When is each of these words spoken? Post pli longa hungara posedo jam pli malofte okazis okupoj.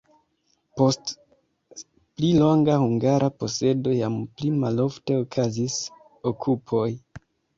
Post 0.79 1.11
pli 1.89 2.31
longa 2.37 2.77
hungara 2.85 3.29
posedo 3.43 3.93
jam 3.99 4.17
pli 4.39 4.49
malofte 4.63 5.19
okazis 5.25 5.77
okupoj. 6.33 6.89